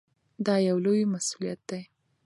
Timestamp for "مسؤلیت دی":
1.13-1.81